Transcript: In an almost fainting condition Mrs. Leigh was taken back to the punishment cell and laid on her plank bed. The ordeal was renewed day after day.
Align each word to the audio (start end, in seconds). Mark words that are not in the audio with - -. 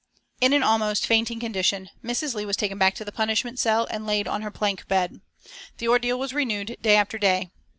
In 0.39 0.51
an 0.53 0.63
almost 0.63 1.05
fainting 1.05 1.39
condition 1.39 1.87
Mrs. 2.03 2.33
Leigh 2.33 2.47
was 2.47 2.57
taken 2.57 2.79
back 2.79 2.95
to 2.95 3.05
the 3.05 3.11
punishment 3.11 3.59
cell 3.59 3.85
and 3.91 4.07
laid 4.07 4.27
on 4.27 4.41
her 4.41 4.49
plank 4.49 4.87
bed. 4.87 5.21
The 5.77 5.89
ordeal 5.89 6.17
was 6.17 6.33
renewed 6.33 6.75
day 6.81 6.95
after 6.95 7.19
day. 7.19 7.51